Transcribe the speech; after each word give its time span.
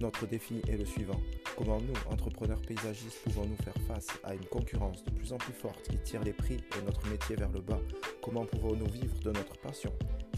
Notre 0.00 0.26
défi 0.26 0.62
est 0.66 0.78
le 0.78 0.86
suivant. 0.86 1.20
Comment 1.58 1.78
nous, 1.78 1.92
entrepreneurs 2.10 2.62
paysagistes, 2.62 3.20
pouvons-nous 3.24 3.56
faire 3.56 3.76
face 3.86 4.08
à 4.24 4.34
une 4.34 4.46
concurrence 4.46 5.04
de 5.04 5.10
plus 5.10 5.30
en 5.32 5.36
plus 5.36 5.52
forte 5.52 5.88
qui 5.88 5.98
tire 5.98 6.22
les 6.24 6.32
prix 6.32 6.56
et 6.56 6.84
notre 6.86 7.06
métier 7.10 7.36
vers 7.36 7.52
le 7.52 7.60
bas? 7.60 7.80
Comment 8.22 8.46
pouvons-nous 8.46 8.90
vivre 8.90 9.18
de 9.22 9.30
notre 9.30 9.58
passion? 9.58 9.92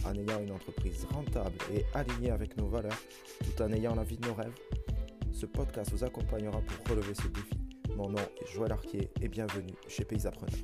En 0.05 0.15
ayant 0.15 0.41
une 0.41 0.51
entreprise 0.51 1.07
rentable 1.13 1.57
et 1.73 1.85
alignée 1.95 2.33
avec 2.33 2.57
nos 2.57 2.67
valeurs 2.67 2.99
tout 3.45 3.63
en 3.63 3.73
ayant 3.73 3.95
la 3.95 4.03
vie 4.03 4.17
de 4.17 4.27
nos 4.27 4.35
rêves 4.35 4.59
Ce 5.31 5.47
podcast 5.47 5.93
vous 5.93 6.03
accompagnera 6.03 6.61
pour 6.61 6.97
relever 6.97 7.15
ce 7.15 7.29
défi. 7.29 7.55
Mon 7.97 8.09
nom 8.09 8.19
est 8.19 8.53
Joël 8.53 8.73
Arquier 8.73 9.11
et 9.21 9.29
bienvenue 9.29 9.75
chez 9.87 10.05
Paysapreneur. 10.05 10.59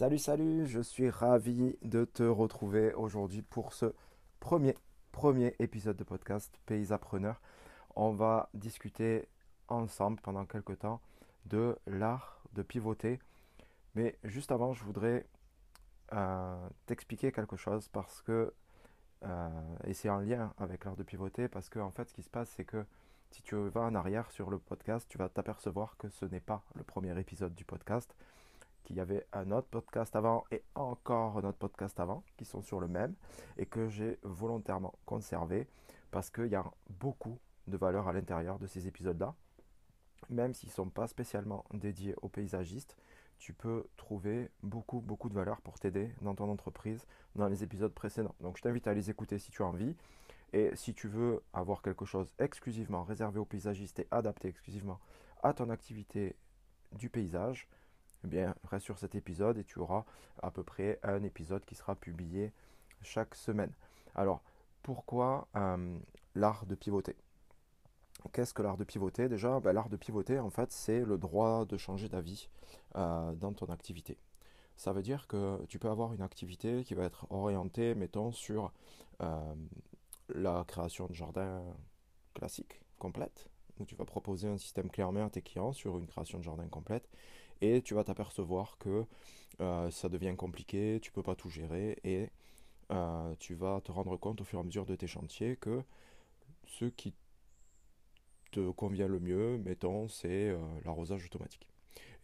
Salut, 0.00 0.16
salut, 0.16 0.66
je 0.66 0.80
suis 0.80 1.10
ravi 1.10 1.76
de 1.82 2.06
te 2.06 2.22
retrouver 2.22 2.94
aujourd'hui 2.94 3.42
pour 3.42 3.74
ce 3.74 3.92
premier, 4.40 4.74
épisode 5.58 5.98
de 5.98 6.04
podcast 6.04 6.58
Paysapreneur. 6.64 7.38
On 7.96 8.12
va 8.12 8.48
discuter 8.54 9.28
ensemble 9.68 10.18
pendant 10.22 10.46
quelques 10.46 10.78
temps 10.78 11.02
de 11.44 11.76
l'art 11.86 12.40
de 12.54 12.62
pivoter. 12.62 13.20
Mais 13.94 14.16
juste 14.24 14.52
avant, 14.52 14.72
je 14.72 14.84
voudrais 14.84 15.26
euh, 16.14 16.68
t'expliquer 16.86 17.30
quelque 17.30 17.56
chose 17.56 17.88
parce 17.88 18.22
que, 18.22 18.54
euh, 19.24 19.76
et 19.84 19.92
c'est 19.92 20.08
en 20.08 20.20
lien 20.20 20.54
avec 20.56 20.86
l'art 20.86 20.96
de 20.96 21.02
pivoter, 21.02 21.46
parce 21.46 21.68
que 21.68 21.78
en 21.78 21.90
fait, 21.90 22.08
ce 22.08 22.14
qui 22.14 22.22
se 22.22 22.30
passe, 22.30 22.48
c'est 22.56 22.64
que 22.64 22.86
si 23.32 23.42
tu 23.42 23.54
vas 23.54 23.82
en 23.82 23.94
arrière 23.94 24.30
sur 24.30 24.48
le 24.48 24.58
podcast, 24.58 25.06
tu 25.10 25.18
vas 25.18 25.28
t'apercevoir 25.28 25.98
que 25.98 26.08
ce 26.08 26.24
n'est 26.24 26.40
pas 26.40 26.62
le 26.74 26.84
premier 26.84 27.20
épisode 27.20 27.54
du 27.54 27.66
podcast 27.66 28.16
qu'il 28.84 28.96
y 28.96 29.00
avait 29.00 29.26
un 29.32 29.50
autre 29.50 29.68
podcast 29.68 30.14
avant 30.16 30.44
et 30.50 30.62
encore 30.74 31.38
un 31.38 31.44
autre 31.44 31.58
podcast 31.58 31.98
avant 32.00 32.24
qui 32.36 32.44
sont 32.44 32.62
sur 32.62 32.80
le 32.80 32.88
même 32.88 33.14
et 33.56 33.66
que 33.66 33.88
j'ai 33.88 34.18
volontairement 34.22 34.94
conservé 35.06 35.66
parce 36.10 36.30
qu'il 36.30 36.46
y 36.46 36.54
a 36.54 36.64
beaucoup 36.88 37.38
de 37.66 37.76
valeur 37.76 38.08
à 38.08 38.12
l'intérieur 38.12 38.58
de 38.58 38.66
ces 38.66 38.86
épisodes-là. 38.86 39.34
Même 40.28 40.54
s'ils 40.54 40.68
ne 40.68 40.74
sont 40.74 40.90
pas 40.90 41.06
spécialement 41.06 41.64
dédiés 41.72 42.14
aux 42.22 42.28
paysagistes, 42.28 42.96
tu 43.38 43.54
peux 43.54 43.86
trouver 43.96 44.50
beaucoup, 44.62 45.00
beaucoup 45.00 45.28
de 45.28 45.34
valeur 45.34 45.60
pour 45.62 45.78
t'aider 45.78 46.12
dans 46.20 46.34
ton 46.34 46.50
entreprise 46.50 47.06
dans 47.36 47.48
les 47.48 47.64
épisodes 47.64 47.92
précédents. 47.92 48.34
Donc 48.40 48.58
je 48.58 48.62
t'invite 48.62 48.86
à 48.86 48.94
les 48.94 49.10
écouter 49.10 49.38
si 49.38 49.50
tu 49.50 49.62
as 49.62 49.66
envie. 49.66 49.96
Et 50.52 50.70
si 50.74 50.94
tu 50.94 51.08
veux 51.08 51.42
avoir 51.52 51.80
quelque 51.80 52.04
chose 52.04 52.32
exclusivement 52.38 53.04
réservé 53.04 53.38
aux 53.38 53.44
paysagistes 53.44 54.00
et 54.00 54.08
adapté 54.10 54.48
exclusivement 54.48 54.98
à 55.42 55.54
ton 55.54 55.70
activité 55.70 56.36
du 56.92 57.08
paysage, 57.08 57.68
eh 58.24 58.26
bien, 58.26 58.54
reste 58.64 58.84
sur 58.84 58.98
cet 58.98 59.14
épisode 59.14 59.58
et 59.58 59.64
tu 59.64 59.78
auras 59.78 60.04
à 60.42 60.50
peu 60.50 60.62
près 60.62 60.98
un 61.02 61.22
épisode 61.22 61.64
qui 61.64 61.74
sera 61.74 61.94
publié 61.94 62.52
chaque 63.02 63.34
semaine. 63.34 63.72
Alors, 64.14 64.42
pourquoi 64.82 65.48
euh, 65.56 65.98
l'art 66.34 66.66
de 66.66 66.74
pivoter? 66.74 67.16
Qu'est-ce 68.32 68.52
que 68.52 68.62
l'art 68.62 68.76
de 68.76 68.84
pivoter? 68.84 69.28
Déjà, 69.28 69.60
ben, 69.60 69.72
l'art 69.72 69.88
de 69.88 69.96
pivoter, 69.96 70.38
en 70.38 70.50
fait, 70.50 70.70
c'est 70.72 71.00
le 71.04 71.16
droit 71.16 71.64
de 71.64 71.76
changer 71.78 72.08
d'avis 72.08 72.48
euh, 72.96 73.32
dans 73.32 73.52
ton 73.52 73.66
activité. 73.66 74.18
Ça 74.76 74.92
veut 74.92 75.02
dire 75.02 75.26
que 75.26 75.64
tu 75.68 75.78
peux 75.78 75.88
avoir 75.88 76.12
une 76.12 76.22
activité 76.22 76.84
qui 76.84 76.94
va 76.94 77.04
être 77.04 77.26
orientée, 77.30 77.94
mettons, 77.94 78.32
sur 78.32 78.72
euh, 79.22 79.54
la 80.34 80.64
création 80.66 81.06
de 81.06 81.14
jardin 81.14 81.62
classique, 82.34 82.80
complète, 82.98 83.48
où 83.78 83.84
tu 83.86 83.94
vas 83.94 84.04
proposer 84.04 84.48
un 84.48 84.58
système 84.58 84.90
clé 84.90 85.02
à 85.02 85.30
tes 85.30 85.42
clients 85.42 85.72
sur 85.72 85.98
une 85.98 86.06
création 86.06 86.38
de 86.38 86.44
jardin 86.44 86.66
complète 86.68 87.08
et 87.60 87.82
tu 87.82 87.94
vas 87.94 88.04
t'apercevoir 88.04 88.78
que 88.78 89.04
euh, 89.60 89.90
ça 89.90 90.08
devient 90.08 90.34
compliqué, 90.36 90.98
tu 91.02 91.12
peux 91.12 91.22
pas 91.22 91.34
tout 91.34 91.50
gérer 91.50 91.98
et 92.04 92.30
euh, 92.90 93.34
tu 93.38 93.54
vas 93.54 93.80
te 93.82 93.92
rendre 93.92 94.16
compte 94.16 94.40
au 94.40 94.44
fur 94.44 94.58
et 94.58 94.62
à 94.62 94.64
mesure 94.64 94.86
de 94.86 94.96
tes 94.96 95.06
chantiers 95.06 95.56
que 95.56 95.82
ce 96.66 96.86
qui 96.86 97.14
te 98.50 98.70
convient 98.70 99.06
le 99.06 99.20
mieux, 99.20 99.58
mettons, 99.58 100.08
c'est 100.08 100.48
euh, 100.48 100.58
l'arrosage 100.84 101.24
automatique. 101.24 101.68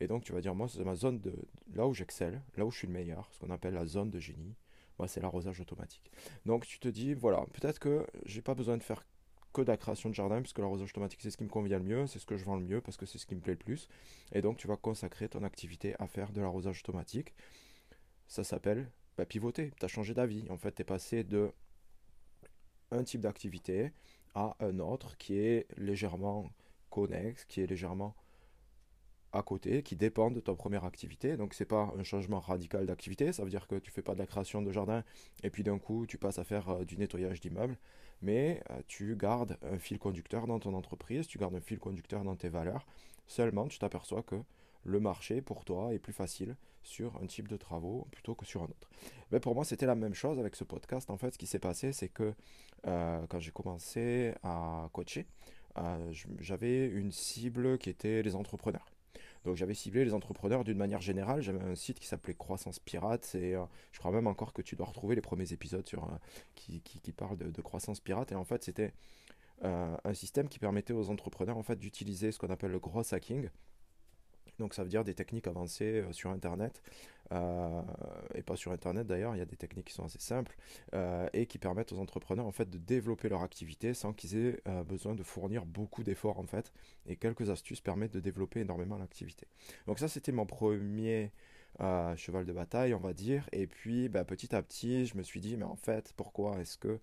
Et 0.01 0.07
donc 0.07 0.25
tu 0.25 0.33
vas 0.33 0.41
dire, 0.41 0.55
moi, 0.55 0.69
c'est 0.69 0.85
ma 0.85 0.95
zone 0.95 1.21
de 1.21 1.35
là 1.75 1.87
où 1.87 1.95
j'excelle, 1.95 2.43
là 2.57 2.67
où 2.67 2.71
je 2.71 2.79
suis 2.79 2.87
le 2.87 2.93
meilleur, 2.93 3.29
ce 3.33 3.41
qu'on 3.41 3.51
appelle 3.51 3.75
la 3.75 3.87
zone 3.87 4.11
de 4.11 4.19
génie. 4.19 4.55
Moi, 4.99 5.09
c'est 5.09 5.21
l'arrosage 5.21 5.61
automatique. 5.61 6.11
Donc 6.47 6.67
tu 6.67 6.79
te 6.79 6.89
dis, 6.89 7.13
voilà, 7.13 7.45
peut-être 7.53 7.79
que 7.79 8.07
j'ai 8.25 8.41
pas 8.41 8.55
besoin 8.55 8.79
de 8.79 8.83
faire 8.83 9.05
que 9.56 9.62
de 9.62 9.69
la 9.69 9.77
création 9.77 10.11
de 10.11 10.15
jardin, 10.15 10.41
puisque 10.41 10.59
l'arrosage 10.59 10.91
automatique, 10.91 11.21
c'est 11.22 11.31
ce 11.31 11.37
qui 11.37 11.44
me 11.44 11.49
convient 11.49 11.78
le 11.78 11.84
mieux, 11.84 12.06
c'est 12.06 12.19
ce 12.19 12.27
que 12.27 12.37
je 12.37 12.44
vends 12.44 12.56
le 12.56 12.65
mieux, 12.65 12.81
parce 12.81 12.97
que 12.97 13.06
c'est 13.06 13.19
ce 13.19 13.27
qui 13.27 13.34
me 13.34 13.41
plaît 13.41 13.55
le 13.55 13.59
plus. 13.59 13.89
Et 14.33 14.43
donc, 14.43 14.59
tu 14.59 14.69
vas 14.69 14.77
consacrer 14.77 15.28
ton 15.28 15.43
activité 15.43 15.94
à 15.99 16.06
faire 16.06 16.31
de 16.33 16.41
l'arrosage 16.43 16.81
automatique. 16.81 17.34
Ça 18.28 18.45
s'appelle 18.45 18.91
pivoter. 19.25 19.72
Tu 19.78 19.84
as 19.84 19.89
changé 19.89 20.12
d'avis. 20.12 20.45
En 20.50 20.59
fait, 20.59 20.72
tu 20.72 20.83
es 20.83 20.84
passé 20.84 21.25
de 21.25 21.50
un 22.91 23.03
type 23.03 23.22
d'activité 23.22 23.93
à 24.34 24.56
un 24.61 24.78
autre 24.78 25.16
qui 25.16 25.39
est 25.39 25.66
légèrement 25.78 26.50
connexe, 26.91 27.45
qui 27.47 27.62
est 27.62 27.66
légèrement 27.66 28.15
à 29.37 29.43
côté, 29.43 29.83
qui 29.83 29.97
dépend 29.97 30.31
de 30.31 30.41
ta 30.41 30.55
première 30.55 30.85
activité. 30.85 31.37
Donc, 31.37 31.55
c'est 31.55 31.65
pas 31.65 31.93
un 31.99 32.03
changement 32.03 32.41
radical 32.41 32.87
d'activité. 32.87 33.33
Ça 33.33 33.45
veut 33.45 33.51
dire 33.51 33.67
que 33.67 33.77
tu 33.77 33.91
fais 33.91 34.03
pas 34.03 34.15
de 34.15 34.19
la 34.19 34.27
création 34.27 34.63
de 34.63 34.73
jardin 34.73 35.05
et 35.43 35.51
puis 35.51 35.63
d'un 35.63 35.79
coup, 35.79 36.07
tu 36.07 36.19
passes 36.19 36.39
à 36.39 36.45
faire 36.45 36.69
euh, 36.71 36.85
du 36.85 36.97
nettoyage 36.97 37.41
d'immeubles 37.41 37.77
mais 38.23 38.63
euh, 38.71 38.81
tu 38.87 39.17
gardes 39.17 39.59
un 39.63 39.79
fil 39.79 39.99
conducteur 39.99 40.47
dans 40.47 40.59
ton 40.59 40.75
entreprise, 40.75 41.27
tu 41.27 41.39
gardes 41.39 41.55
un 41.55 41.61
fil 41.61 41.79
conducteur 41.79 42.25
dans 42.25 42.37
tes 42.37 42.49
valeurs. 42.49 42.87
Seulement, 43.27 43.67
tu 43.69 43.79
t'aperçois 43.79 44.23
que 44.23 44.37
le 44.85 45.01
marché 45.01 45.43
pour 45.43 45.65
toi 45.65 45.93
est 45.93 45.99
plus 45.99 46.13
facile 46.13 46.57
sur 46.83 47.17
un 47.21 47.27
type 47.27 47.49
de 47.49 47.57
travaux 47.57 48.07
plutôt 48.13 48.35
que 48.35 48.47
sur 48.47 48.63
un 48.63 48.67
autre. 48.67 48.89
Mais 49.33 49.41
pour 49.41 49.55
moi, 49.55 49.65
c'était 49.65 49.87
la 49.87 49.97
même 49.97 50.15
chose 50.15 50.39
avec 50.39 50.55
ce 50.55 50.63
podcast. 50.63 51.11
En 51.11 51.17
fait, 51.17 51.35
ce 51.35 51.39
qui 51.39 51.47
s'est 51.47 51.59
passé, 51.59 51.93
c'est 51.93 52.09
que 52.09 52.35
euh, 52.87 53.27
quand 53.29 53.41
j'ai 53.41 53.51
commencé 53.51 54.33
à 54.45 54.89
coacher, 54.93 55.27
j'avais 56.41 56.87
une 56.87 57.13
cible 57.13 57.77
qui 57.77 57.91
était 57.91 58.23
les 58.23 58.35
entrepreneurs. 58.35 58.96
Donc 59.47 59.55
j'avais 59.55 59.75
ciblé 59.75 60.05
les 60.05 60.12
entrepreneurs 60.12 60.65
d'une 60.65 60.77
manière 60.77 61.01
générale. 61.01 61.41
J'avais 61.41 61.62
un 61.62 61.77
site 61.77 62.01
qui 62.01 62.07
s'appelait 62.09 62.34
Croissance 62.34 62.81
Pirate. 62.81 63.37
Et 63.37 63.55
euh, 63.55 63.62
je 63.93 64.01
crois 64.01 64.11
même 64.11 64.27
encore 64.27 64.53
que 64.53 64.61
tu 64.61 64.75
dois 64.75 64.87
retrouver 64.87 65.15
les 65.15 65.21
premiers 65.21 65.53
épisodes 65.53 65.87
sur, 65.87 66.03
euh, 66.03 66.09
qui, 66.57 66.83
parlent 67.12 67.39
de, 67.39 67.62
croissance 67.62 68.01
pirate. 68.01 68.33
Et 68.33 68.34
en 68.34 68.45
fait, 68.45 68.65
c'était 68.65 68.93
euh, 69.62 69.97
un 70.03 70.15
système 70.15 70.49
qui 70.49 70.59
permettait 70.59 70.93
aux 70.93 71.11
entrepreneurs 71.11 71.57
en 71.57 71.62
fait, 71.62 71.79
d'utiliser 71.79 72.33
ce 72.33 72.41
qu'on 72.41 72.51
appelle 72.51 72.73
le 72.73 72.81
gros 72.81 73.15
hacking. 73.15 73.49
Donc 74.59 74.75
ça 74.75 74.83
veut 74.83 74.89
dire 74.89 75.05
des 75.05 75.15
techniques 75.15 75.47
avancées 75.47 76.03
euh, 76.03 76.12
sur 76.12 76.31
Internet, 76.31 76.83
euh, 77.33 77.83
et 78.34 78.43
pas 78.43 78.56
sur 78.56 78.72
Internet 78.72 79.06
d'ailleurs, 79.06 79.34
il 79.34 79.39
y 79.39 79.43
a 79.43 79.47
des 79.47 79.56
techniques 79.56 79.87
qui 79.87 79.93
sont 79.93 80.05
assez 80.05 80.19
simples, 80.19 80.56
euh, 80.94 81.28
et 81.33 81.47
qui 81.47 81.59
permettent 81.59 81.93
aux 81.93 81.99
entrepreneurs 81.99 82.47
en 82.47 82.53
fait 82.53 82.71
de 82.71 82.78
développer 82.78 83.28
leur 83.28 83.43
activité 83.43 83.95
sans 83.95 84.12
qu'ils 84.12 84.37
aient 84.37 84.62
besoin 84.87 85.15
de 85.15 85.22
fournir 85.22 85.66
beaucoup 85.66 86.03
d'efforts 86.03 86.39
en 86.39 86.47
fait, 86.47 86.72
et 87.06 87.16
quelques 87.16 87.50
astuces 87.50 87.81
permettent 87.81 88.15
de 88.15 88.21
développer 88.21 88.61
énormément 88.61 88.97
l'activité. 88.97 89.47
Donc 89.87 89.99
ça 89.99 90.09
c'était 90.09 90.33
mon 90.33 90.47
premier 90.47 91.33
cheval 92.16 92.47
de 92.47 92.53
bataille 92.53 92.95
on 92.95 93.00
va 93.00 93.12
dire, 93.12 93.49
et 93.53 93.66
puis 93.66 94.09
bah, 94.09 94.25
petit 94.25 94.55
à 94.55 94.62
petit 94.62 95.06
je 95.06 95.16
me 95.16 95.22
suis 95.22 95.41
dit 95.41 95.56
mais 95.56 95.65
en 95.65 95.77
fait 95.77 96.15
pourquoi 96.16 96.59
est-ce 96.61 96.78
que 96.78 97.00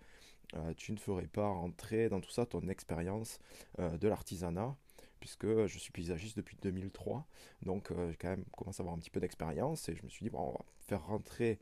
tu 0.77 0.91
ne 0.91 0.97
ferais 0.97 1.27
pas 1.27 1.47
rentrer 1.47 2.09
dans 2.09 2.21
tout 2.21 2.31
ça 2.31 2.45
ton 2.45 2.67
expérience 2.67 3.39
de 3.77 4.07
l'artisanat? 4.07 4.75
Puisque 5.23 5.67
je 5.67 5.79
suis 5.79 5.93
paysagiste 5.93 6.35
depuis 6.35 6.57
2003, 6.61 7.25
donc 7.61 7.91
euh, 7.91 8.11
j'ai 8.11 8.17
quand 8.17 8.27
même 8.27 8.43
commencé 8.57 8.81
à 8.81 8.83
avoir 8.83 8.93
un 8.93 8.99
petit 8.99 9.09
peu 9.09 9.21
d'expérience 9.21 9.87
et 9.87 9.95
je 9.95 10.03
me 10.03 10.09
suis 10.09 10.25
dit, 10.25 10.29
bon, 10.29 10.49
on 10.49 10.51
va 10.51 10.65
faire 10.79 11.05
rentrer 11.05 11.59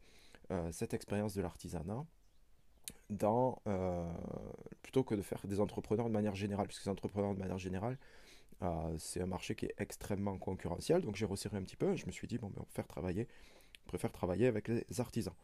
euh, 0.49 0.71
cette 0.71 0.95
expérience 0.95 1.35
de 1.35 1.43
l'artisanat 1.43 2.03
dans, 3.11 3.61
euh, 3.67 4.11
plutôt 4.81 5.03
que 5.03 5.13
de 5.13 5.21
faire 5.21 5.39
des 5.45 5.59
entrepreneurs 5.59 6.07
de 6.07 6.11
manière 6.11 6.33
générale, 6.33 6.65
puisque 6.65 6.85
les 6.85 6.89
entrepreneurs 6.89 7.35
de 7.35 7.39
manière 7.39 7.59
générale, 7.59 7.99
c'est 8.97 9.21
un 9.21 9.27
marché 9.27 9.53
qui 9.53 9.65
est 9.65 9.75
extrêmement 9.77 10.39
concurrentiel, 10.39 11.01
donc 11.01 11.15
j'ai 11.15 11.25
resserré 11.25 11.57
un 11.57 11.63
petit 11.63 11.75
peu, 11.75 11.95
je 11.95 12.07
me 12.07 12.11
suis 12.11 12.27
dit, 12.27 12.39
bon, 12.39 12.47
ben, 12.47 12.61
on, 12.61 12.65
faire 12.65 12.85
on 12.97 13.87
préfère 13.87 14.11
travailler 14.11 14.47
avec 14.47 14.69
les 14.69 14.99
artisans. 14.99 15.35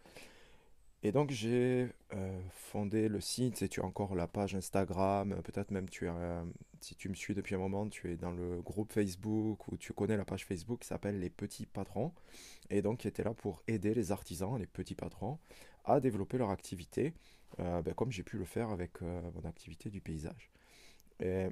Et 1.03 1.11
donc 1.11 1.29
j'ai 1.29 1.89
euh, 2.13 2.39
fondé 2.51 3.07
le 3.07 3.21
site, 3.21 3.61
et 3.61 3.69
tu 3.69 3.81
as 3.81 3.85
encore 3.85 4.15
la 4.15 4.27
page 4.27 4.55
Instagram, 4.55 5.39
peut-être 5.43 5.71
même 5.71 5.87
tu 5.89 6.07
as, 6.07 6.43
si 6.81 6.95
tu 6.95 7.07
me 7.09 7.13
suis 7.13 7.35
depuis 7.35 7.55
un 7.55 7.59
moment, 7.59 7.87
tu 7.87 8.11
es 8.11 8.17
dans 8.17 8.31
le 8.31 8.61
groupe 8.61 8.91
Facebook 8.91 9.67
ou 9.67 9.77
tu 9.77 9.93
connais 9.93 10.17
la 10.17 10.25
page 10.25 10.45
Facebook 10.45 10.81
qui 10.81 10.87
s'appelle 10.87 11.19
Les 11.19 11.29
Petits 11.29 11.67
Patrons, 11.67 12.13
et 12.69 12.81
donc 12.81 12.99
qui 12.99 13.07
était 13.07 13.23
là 13.23 13.33
pour 13.33 13.61
aider 13.67 13.93
les 13.93 14.11
artisans, 14.11 14.57
les 14.57 14.67
petits 14.67 14.95
patrons, 14.95 15.39
à 15.85 15.99
développer 15.99 16.37
leur 16.37 16.49
activité, 16.49 17.13
euh, 17.59 17.81
ben, 17.81 17.93
comme 17.93 18.11
j'ai 18.11 18.23
pu 18.23 18.37
le 18.37 18.45
faire 18.45 18.69
avec 18.69 19.01
euh, 19.01 19.21
mon 19.35 19.47
activité 19.47 19.89
du 19.89 20.01
paysage. 20.01 20.51
Et 21.19 21.47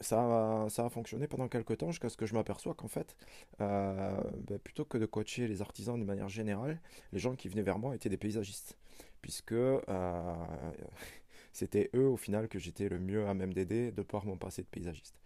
ça, 0.00 0.66
ça 0.68 0.86
a 0.86 0.90
fonctionné 0.90 1.26
pendant 1.26 1.48
quelques 1.48 1.78
temps 1.78 1.90
jusqu'à 1.90 2.08
ce 2.08 2.16
que 2.16 2.26
je 2.26 2.34
m'aperçois 2.34 2.74
qu'en 2.74 2.88
fait, 2.88 3.16
euh, 3.60 4.20
ben, 4.46 4.58
plutôt 4.58 4.84
que 4.84 4.98
de 4.98 5.06
coacher 5.06 5.46
les 5.48 5.62
artisans 5.62 5.98
de 5.98 6.04
manière 6.04 6.28
générale, 6.28 6.80
les 7.12 7.18
gens 7.18 7.34
qui 7.36 7.48
venaient 7.48 7.62
vers 7.62 7.78
moi 7.78 7.94
étaient 7.94 8.08
des 8.08 8.16
paysagistes. 8.16 8.76
Puisque 9.22 9.52
euh, 9.52 9.78
c'était 11.52 11.90
eux 11.94 12.06
au 12.06 12.16
final 12.16 12.48
que 12.48 12.58
j'étais 12.58 12.88
le 12.88 12.98
mieux 12.98 13.26
à 13.26 13.34
même 13.34 13.52
d'aider 13.54 13.92
de 13.92 14.02
par 14.02 14.26
mon 14.26 14.36
passé 14.36 14.62
de 14.62 14.68
paysagiste. 14.68 15.18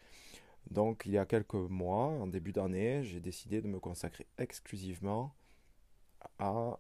Donc 0.71 1.03
il 1.07 1.13
y 1.13 1.19
a 1.19 1.25
quelques 1.25 1.55
mois, 1.55 2.07
en 2.07 2.27
début 2.27 2.53
d'année, 2.53 3.03
j'ai 3.03 3.21
décidé 3.21 3.63
de 3.63 3.69
me 3.69 3.81
consacrer 3.81 4.27
exclusivement 4.39 5.35
à 6.39 6.79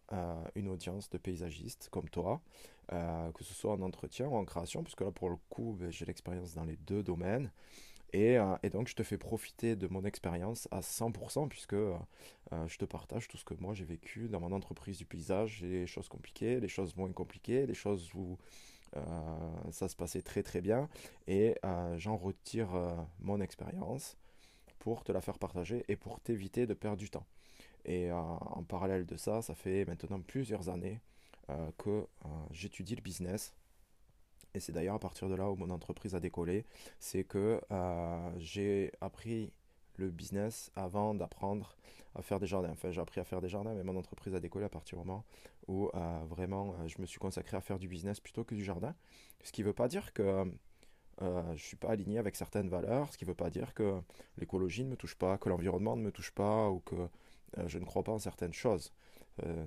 une 0.55 0.69
audience 0.69 1.11
de 1.11 1.19
paysagistes 1.19 1.89
comme 1.91 2.09
toi, 2.09 2.41
que 2.89 3.45
ce 3.45 3.55
soit 3.55 3.73
en 3.73 3.83
entretien 3.83 4.27
ou 4.27 4.37
en 4.37 4.45
création, 4.45 4.83
puisque 4.83 5.03
là 5.03 5.11
pour 5.11 5.31
le 5.31 5.37
coup 5.51 5.77
ben, 5.79 5.91
j'ai 5.91 6.05
l'expérience 6.05 6.55
dans 6.55 6.65
les 6.65 6.77
deux 6.77 7.03
domaines. 7.03 7.51
Et, 8.13 8.39
donc 8.73 8.89
je 8.89 8.95
te 8.95 9.03
fais 9.03 9.19
profiter 9.19 9.77
de 9.77 9.87
mon 9.87 10.05
expérience 10.05 10.67
à 10.71 10.81
100% 10.81 11.49
puisque 11.49 11.75
je 11.75 12.79
te 12.79 12.85
partage 12.85 13.29
tout 13.29 13.37
ce 13.37 13.45
que 13.45 13.55
moi 13.55 13.75
j'ai 13.75 13.85
vécu 13.85 14.29
dans 14.29 14.41
mon 14.41 14.53
entreprise 14.53 14.97
du 14.97 15.05
paysage, 15.05 15.61
les 15.61 15.87
choses 15.87 16.09
compliquées, 16.09 16.61
les 16.61 16.69
choses 16.69 16.97
moins 16.97 17.13
compliquées, 17.13 17.67
les 17.67 17.75
choses 17.75 18.11
où 18.15 18.39
ça 19.71 19.89
se 19.89 19.97
passait 19.97 20.23
très 20.23 20.43
très 20.43 20.61
bien. 20.63 20.89
Et 21.27 21.57
j'en 21.99 22.17
retire 22.17 22.69
mon 23.21 23.41
expérience 23.41 24.17
pour 24.79 25.05
te 25.05 25.13
la 25.13 25.21
faire 25.21 25.39
partager 25.39 25.85
et 25.89 25.97
pour 25.97 26.21
t'éviter 26.21 26.67
de 26.67 26.75
perdre 26.75 26.97
du 26.97 27.11
temps. 27.11 27.27
Et 27.89 28.13
en 28.13 28.63
parallèle 28.69 29.07
de 29.07 29.17
ça, 29.17 29.43
ça 29.43 29.55
fait 29.55 29.85
maintenant 29.87 30.21
plusieurs 30.21 30.69
années 30.69 31.01
que 31.79 32.07
j'étudie 32.53 32.95
le 32.95 33.01
business 33.01 33.55
et 34.55 34.61
c'est 34.61 34.73
d'ailleurs 34.73 34.97
à 34.97 34.99
partir 34.99 35.29
de 35.29 35.35
là 35.35 35.51
où 35.51 35.57
mon 35.57 35.71
entreprise 35.71 36.15
a 36.15 36.21
décollé, 36.21 36.65
c'est 36.99 37.25
que 37.25 37.61
euh, 37.71 38.31
j'ai 38.39 38.93
appris 39.01 39.53
le 39.97 40.11
business 40.11 40.71
avant 40.75 41.15
d'apprendre 41.15 41.77
à 42.15 42.23
faire 42.23 42.41
des 42.41 42.47
jardins. 42.47 42.71
Enfin, 42.71 42.91
j'ai 42.91 43.01
appris 43.01 43.21
à 43.21 43.25
faire 43.25 43.41
des 43.41 43.49
jardins, 43.49 43.75
mais 43.75 43.85
mon 43.85 43.97
entreprise 43.97 44.35
a 44.35 44.41
décollé 44.41 44.65
à 44.65 44.69
partir 44.69 44.99
du 44.99 45.05
moment 45.05 45.25
où 45.67 45.91
euh, 45.95 46.25
vraiment 46.29 46.75
euh, 46.81 46.89
je 46.89 47.01
me 47.01 47.07
suis 47.07 47.19
consacré 47.19 47.57
à 47.57 47.61
faire 47.61 47.79
du 47.79 47.89
business 47.89 48.21
plutôt 48.21 48.45
que 48.45 48.55
du 48.55 48.65
jardin. 48.65 48.95
Ce 49.45 49.53
qui 49.53 49.61
ne 49.61 49.67
veut 49.67 49.75
pas 49.75 49.89
dire 49.89 50.13
que 50.13 50.45
je 51.21 51.53
ne 51.53 51.57
suis 51.57 51.77
pas 51.77 51.91
aligné 51.91 52.19
avec 52.19 52.37
certaines 52.37 52.69
valeurs, 52.69 53.13
ce 53.13 53.19
qui 53.19 53.25
ne 53.25 53.29
veut 53.29 53.35
pas 53.35 53.51
dire 53.51 53.75
que 53.75 54.01
l'écologie 54.39 54.85
ne 54.85 54.91
me 54.91 54.97
touche 54.97 55.17
pas, 55.17 55.37
que 55.37 55.49
l'environnement 55.49 55.97
ne 55.97 56.03
me 56.03 56.13
touche 56.13 56.31
pas 56.31 56.71
ou 56.71 56.79
que 56.79 57.09
je 57.67 57.79
ne 57.79 57.85
crois 57.85 58.03
pas 58.03 58.13
en 58.13 58.19
certaines 58.19 58.53
choses. 58.53 58.93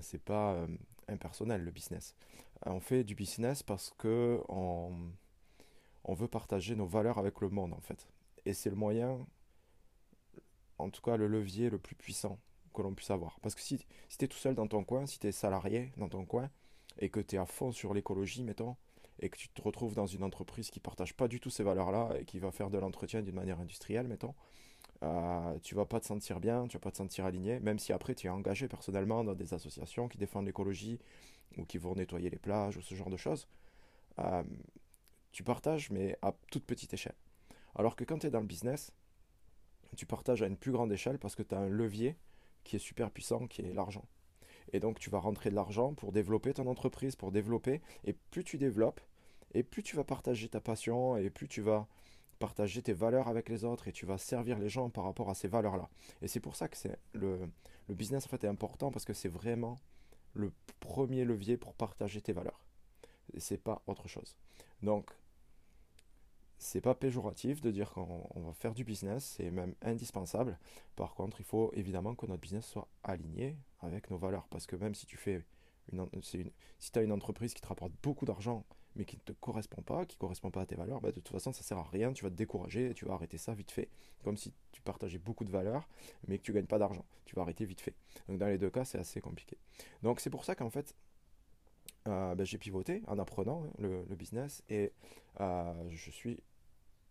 c'est 0.00 0.22
pas 0.22 0.66
impersonnel 1.08 1.62
le 1.62 1.70
business. 1.70 2.14
Euh, 2.66 2.70
on 2.70 2.80
fait 2.80 3.04
du 3.04 3.14
business 3.14 3.62
parce 3.62 3.92
que 3.98 4.40
on, 4.48 5.12
veut 6.08 6.28
partager 6.28 6.76
nos 6.76 6.86
valeurs 6.86 7.18
avec 7.18 7.40
le 7.40 7.48
monde 7.48 7.72
en 7.72 7.80
fait. 7.80 8.06
Et 8.44 8.52
c'est 8.52 8.70
le 8.70 8.76
moyen, 8.76 9.18
en 10.78 10.90
tout 10.90 11.00
cas 11.00 11.16
le 11.16 11.26
levier 11.26 11.70
le 11.70 11.78
plus 11.78 11.94
puissant 11.94 12.38
que 12.74 12.82
l'on 12.82 12.94
puisse 12.94 13.10
avoir. 13.10 13.38
Parce 13.40 13.54
que 13.54 13.60
si, 13.60 13.84
si 14.08 14.18
tu 14.18 14.24
es 14.24 14.28
tout 14.28 14.38
seul 14.38 14.54
dans 14.54 14.66
ton 14.66 14.84
coin, 14.84 15.06
si 15.06 15.18
tu 15.18 15.26
es 15.26 15.32
salarié 15.32 15.92
dans 15.96 16.08
ton 16.08 16.24
coin, 16.24 16.50
et 16.98 17.08
que 17.08 17.20
tu 17.20 17.36
es 17.36 17.38
à 17.38 17.46
fond 17.46 17.72
sur 17.72 17.94
l'écologie, 17.94 18.42
mettons, 18.42 18.76
et 19.20 19.28
que 19.30 19.36
tu 19.36 19.48
te 19.48 19.62
retrouves 19.62 19.94
dans 19.94 20.06
une 20.06 20.22
entreprise 20.22 20.70
qui 20.70 20.80
partage 20.80 21.14
pas 21.14 21.28
du 21.28 21.40
tout 21.40 21.50
ces 21.50 21.62
valeurs-là 21.62 22.10
et 22.18 22.24
qui 22.24 22.38
va 22.38 22.50
faire 22.50 22.70
de 22.70 22.78
l'entretien 22.78 23.22
d'une 23.22 23.34
manière 23.34 23.60
industrielle, 23.60 24.08
mettons, 24.08 24.34
euh, 25.02 25.58
tu 25.62 25.74
vas 25.74 25.84
pas 25.84 26.00
te 26.00 26.06
sentir 26.06 26.38
bien, 26.38 26.66
tu 26.68 26.76
vas 26.76 26.80
pas 26.80 26.92
te 26.92 26.96
sentir 26.98 27.24
aligné, 27.24 27.58
même 27.60 27.78
si 27.78 27.92
après 27.92 28.14
tu 28.14 28.28
es 28.28 28.30
engagé 28.30 28.68
personnellement 28.68 29.24
dans 29.24 29.34
des 29.34 29.52
associations 29.54 30.08
qui 30.08 30.18
défendent 30.18 30.46
l'écologie 30.46 31.00
ou 31.58 31.64
qui 31.64 31.78
vont 31.78 31.94
nettoyer 31.94 32.30
les 32.30 32.38
plages 32.38 32.76
ou 32.76 32.82
ce 32.82 32.94
genre 32.94 33.10
de 33.10 33.16
choses. 33.16 33.48
Euh, 34.20 34.42
tu 35.32 35.42
partages, 35.42 35.90
mais 35.90 36.16
à 36.22 36.34
toute 36.50 36.64
petite 36.64 36.94
échelle. 36.94 37.14
Alors 37.74 37.96
que 37.96 38.04
quand 38.04 38.18
tu 38.18 38.26
es 38.26 38.30
dans 38.30 38.40
le 38.40 38.46
business, 38.46 38.92
tu 39.96 40.06
partages 40.06 40.42
à 40.42 40.46
une 40.46 40.56
plus 40.56 40.72
grande 40.72 40.92
échelle 40.92 41.18
parce 41.18 41.34
que 41.34 41.42
tu 41.42 41.54
as 41.54 41.58
un 41.58 41.68
levier 41.68 42.16
qui 42.64 42.76
est 42.76 42.80
super 42.80 43.10
puissant, 43.10 43.46
qui 43.46 43.62
est 43.62 43.72
l'argent. 43.72 44.04
Et 44.72 44.78
donc 44.78 45.00
tu 45.00 45.10
vas 45.10 45.18
rentrer 45.18 45.50
de 45.50 45.56
l'argent 45.56 45.94
pour 45.94 46.12
développer 46.12 46.54
ton 46.54 46.66
entreprise, 46.66 47.16
pour 47.16 47.32
développer. 47.32 47.80
Et 48.04 48.12
plus 48.12 48.44
tu 48.44 48.56
développes, 48.56 49.00
et 49.54 49.64
plus 49.64 49.82
tu 49.82 49.96
vas 49.96 50.04
partager 50.04 50.48
ta 50.48 50.60
passion, 50.60 51.16
et 51.16 51.28
plus 51.28 51.48
tu 51.48 51.60
vas 51.60 51.88
partager 52.42 52.82
tes 52.82 52.92
valeurs 52.92 53.28
avec 53.28 53.48
les 53.48 53.62
autres 53.62 53.86
et 53.86 53.92
tu 53.92 54.04
vas 54.04 54.18
servir 54.18 54.58
les 54.58 54.68
gens 54.68 54.90
par 54.90 55.04
rapport 55.04 55.30
à 55.30 55.34
ces 55.34 55.46
valeurs-là. 55.46 55.88
Et 56.22 56.26
c'est 56.26 56.40
pour 56.40 56.56
ça 56.56 56.66
que 56.66 56.76
c'est 56.76 56.98
le, 57.12 57.48
le 57.88 57.94
business 57.94 58.26
en 58.26 58.28
fait 58.28 58.42
est 58.42 58.48
important 58.48 58.90
parce 58.90 59.04
que 59.04 59.12
c'est 59.12 59.28
vraiment 59.28 59.80
le 60.34 60.52
premier 60.80 61.24
levier 61.24 61.56
pour 61.56 61.72
partager 61.72 62.20
tes 62.20 62.32
valeurs. 62.32 62.64
Et 63.32 63.38
c'est 63.38 63.58
pas 63.58 63.80
autre 63.86 64.08
chose. 64.08 64.36
Donc 64.82 65.12
c'est 66.58 66.80
pas 66.80 66.96
péjoratif 66.96 67.60
de 67.60 67.70
dire 67.70 67.92
qu'on 67.92 68.28
va 68.34 68.52
faire 68.54 68.74
du 68.74 68.82
business, 68.82 69.34
c'est 69.36 69.52
même 69.52 69.76
indispensable. 69.80 70.58
Par 70.96 71.14
contre, 71.14 71.40
il 71.40 71.44
faut 71.44 71.70
évidemment 71.74 72.16
que 72.16 72.26
notre 72.26 72.40
business 72.40 72.66
soit 72.66 72.88
aligné 73.04 73.56
avec 73.80 74.10
nos 74.10 74.18
valeurs 74.18 74.48
parce 74.48 74.66
que 74.66 74.74
même 74.74 74.96
si 74.96 75.06
tu 75.06 75.16
fais 75.16 75.44
une, 75.92 76.08
si 76.20 76.92
tu 76.92 76.98
as 76.98 77.02
une 77.02 77.12
entreprise 77.12 77.54
qui 77.54 77.60
te 77.60 77.68
rapporte 77.68 77.92
beaucoup 78.02 78.24
d'argent 78.24 78.64
mais 78.96 79.04
qui 79.04 79.16
ne 79.16 79.22
te 79.22 79.32
correspond 79.32 79.82
pas, 79.82 80.04
qui 80.04 80.16
ne 80.16 80.20
correspond 80.20 80.50
pas 80.50 80.62
à 80.62 80.66
tes 80.66 80.74
valeurs, 80.74 81.00
bah, 81.00 81.10
de 81.10 81.20
toute 81.20 81.28
façon, 81.28 81.52
ça 81.52 81.62
sert 81.62 81.78
à 81.78 81.84
rien, 81.84 82.12
tu 82.12 82.24
vas 82.24 82.30
te 82.30 82.34
décourager 82.34 82.92
tu 82.94 83.04
vas 83.04 83.14
arrêter 83.14 83.38
ça 83.38 83.54
vite 83.54 83.70
fait. 83.70 83.88
Comme 84.22 84.36
si 84.36 84.52
tu 84.72 84.80
partageais 84.82 85.18
beaucoup 85.18 85.44
de 85.44 85.50
valeurs, 85.50 85.88
mais 86.28 86.38
que 86.38 86.42
tu 86.42 86.52
gagnes 86.52 86.66
pas 86.66 86.78
d'argent. 86.78 87.04
Tu 87.24 87.34
vas 87.34 87.42
arrêter 87.42 87.64
vite 87.64 87.80
fait. 87.80 87.94
Donc, 88.28 88.38
dans 88.38 88.46
les 88.46 88.58
deux 88.58 88.70
cas, 88.70 88.84
c'est 88.84 88.98
assez 88.98 89.20
compliqué. 89.20 89.56
Donc, 90.02 90.20
c'est 90.20 90.30
pour 90.30 90.44
ça 90.44 90.54
qu'en 90.54 90.70
fait, 90.70 90.94
euh, 92.08 92.34
bah, 92.34 92.44
j'ai 92.44 92.58
pivoté 92.58 93.02
en 93.06 93.18
apprenant 93.18 93.64
hein, 93.64 93.70
le, 93.78 94.16
business 94.16 94.62
et 94.68 94.92
euh, 95.40 95.72
je 95.90 96.10
suis 96.10 96.42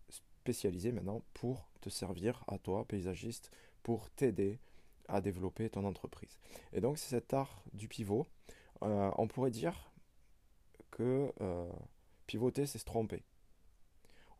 spécialisé 0.08 0.92
maintenant 0.92 1.22
pour 1.34 1.68
te 1.80 1.88
servir 1.88 2.44
à 2.46 2.58
toi, 2.58 2.84
paysagiste, 2.86 3.50
pour 3.82 4.10
t'aider 4.10 4.58
à 5.08 5.20
développer 5.20 5.68
ton 5.70 5.84
entreprise. 5.84 6.38
Et 6.72 6.80
donc, 6.80 6.98
c'est 6.98 7.10
cet 7.10 7.34
art 7.34 7.62
du 7.72 7.88
pivot. 7.88 8.26
Euh, 8.82 9.10
on 9.16 9.28
pourrait 9.28 9.50
dire 9.50 9.91
que 10.92 11.32
euh, 11.40 11.72
pivoter, 12.26 12.66
c'est 12.66 12.78
se 12.78 12.84
tromper. 12.84 13.24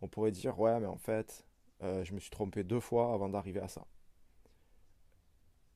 On 0.00 0.08
pourrait 0.08 0.30
dire, 0.30 0.58
ouais, 0.60 0.78
mais 0.78 0.86
en 0.86 0.96
fait, 0.96 1.44
euh, 1.82 2.04
je 2.04 2.14
me 2.14 2.20
suis 2.20 2.30
trompé 2.30 2.62
deux 2.62 2.80
fois 2.80 3.12
avant 3.12 3.28
d'arriver 3.28 3.60
à 3.60 3.68
ça. 3.68 3.84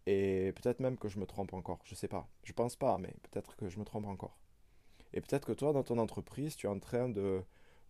Et 0.06 0.52
peut-être 0.52 0.78
même 0.78 0.96
que 0.96 1.08
je 1.08 1.18
me 1.18 1.26
trompe 1.26 1.52
encore, 1.52 1.80
je 1.84 1.96
sais 1.96 2.06
pas. 2.06 2.28
Je 2.44 2.52
pense 2.52 2.76
pas, 2.76 2.96
mais 2.98 3.12
peut-être 3.24 3.56
que 3.56 3.68
je 3.68 3.78
me 3.80 3.84
trompe 3.84 4.06
encore. 4.06 4.38
Et 5.12 5.20
peut-être 5.20 5.46
que 5.46 5.52
toi, 5.52 5.72
dans 5.72 5.82
ton 5.82 5.98
entreprise, 5.98 6.56
tu 6.56 6.66
es 6.66 6.70
en 6.70 6.78
train 6.78 7.08
de, 7.08 7.42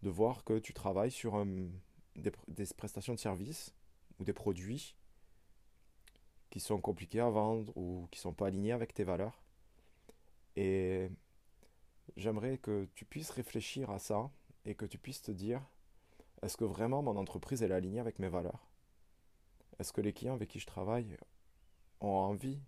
de 0.03 0.11
voir 0.11 0.45
que 0.45 0.59
tu 0.59 0.73
travailles 0.73 1.11
sur 1.11 1.45
des, 2.15 2.33
des, 2.49 2.67
prestations 2.77 3.15
de 3.15 3.19
services 3.19 3.75
ou 4.19 4.25
des 4.25 4.33
produits 4.33 4.97
qui 6.49 6.61
sont 6.61 6.81
compliqués 6.81 7.21
à 7.21 7.29
vendre 7.29 7.77
ou 7.77 8.09
qui 8.11 8.19
sont 8.19 8.33
pas 8.33 8.47
alignés 8.47 8.73
avec 8.73 8.95
tes 8.95 9.05
valeurs. 9.05 9.43
Et 10.57 11.11
j'aimerais 12.17 12.59
que 12.59 12.89
tu 12.95 13.05
puisses 13.05 13.31
réfléchir 13.31 13.91
à 13.91 13.99
ça 13.99 14.31
et 14.65 14.75
que 14.75 14.87
tu 14.87 14.99
puisses 14.99 15.23
te 15.23 15.31
dire, 15.31 15.63
est-ce 16.43 16.57
que 16.57 16.65
vraiment 16.65 17.03
mon 17.03 17.17
entreprise 17.17 17.63
est 17.63 17.71
alignée 17.71 18.01
avec 18.01 18.19
mes 18.19 18.29
valeurs? 18.29 18.67
Est-ce 19.79 19.93
que 19.93 20.01
les 20.01 20.13
clients 20.13 20.35
avec 20.35 20.49
qui 20.49 20.59
je 20.59 20.67
travaille 20.67 21.17
ont 22.01 22.09
envie 22.09 22.61